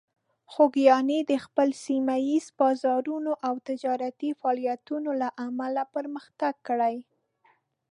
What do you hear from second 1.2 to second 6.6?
د خپل سیمه ییز بازارونو او تجارتي فعالیتونو له امله پرمختګ